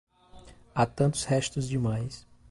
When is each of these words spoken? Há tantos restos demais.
Há 0.73 0.83
tantos 0.87 1.25
restos 1.25 1.69
demais. 1.69 2.25